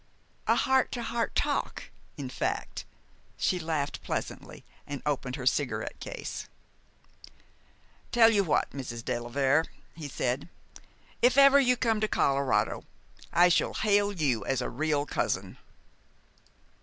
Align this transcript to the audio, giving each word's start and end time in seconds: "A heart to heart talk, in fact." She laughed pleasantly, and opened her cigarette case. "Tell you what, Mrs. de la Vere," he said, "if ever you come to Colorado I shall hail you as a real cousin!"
"A 0.47 0.55
heart 0.55 0.91
to 0.93 1.03
heart 1.03 1.35
talk, 1.35 1.91
in 2.17 2.27
fact." 2.27 2.85
She 3.37 3.59
laughed 3.59 4.01
pleasantly, 4.01 4.65
and 4.87 5.03
opened 5.05 5.35
her 5.35 5.45
cigarette 5.45 5.99
case. 5.99 6.49
"Tell 8.11 8.31
you 8.31 8.43
what, 8.43 8.71
Mrs. 8.71 9.05
de 9.05 9.19
la 9.19 9.29
Vere," 9.29 9.63
he 9.95 10.07
said, 10.07 10.49
"if 11.21 11.37
ever 11.37 11.59
you 11.59 11.77
come 11.77 12.01
to 12.01 12.07
Colorado 12.07 12.83
I 13.31 13.47
shall 13.49 13.75
hail 13.75 14.11
you 14.11 14.43
as 14.43 14.59
a 14.59 14.71
real 14.71 15.05
cousin!" 15.05 15.59